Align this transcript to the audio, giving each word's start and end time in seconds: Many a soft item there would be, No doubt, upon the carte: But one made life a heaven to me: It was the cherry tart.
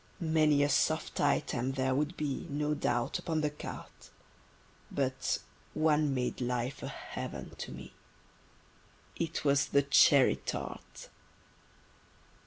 Many 0.19 0.63
a 0.63 0.69
soft 0.69 1.19
item 1.21 1.73
there 1.73 1.93
would 1.93 2.17
be, 2.17 2.47
No 2.49 2.73
doubt, 2.73 3.19
upon 3.19 3.41
the 3.41 3.51
carte: 3.51 4.09
But 4.89 5.37
one 5.75 6.11
made 6.15 6.41
life 6.41 6.81
a 6.81 6.87
heaven 6.87 7.51
to 7.59 7.71
me: 7.71 7.93
It 9.17 9.45
was 9.45 9.67
the 9.67 9.83
cherry 9.83 10.37
tart. 10.37 11.09